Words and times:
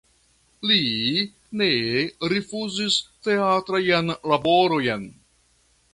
Li 0.69 1.19
ne 1.61 1.67
rifuzis 2.33 2.97
teatrajn 3.29 4.17
laborojn. 4.33 5.07